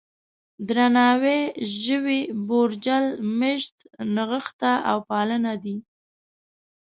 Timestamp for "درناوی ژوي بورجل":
0.67-3.05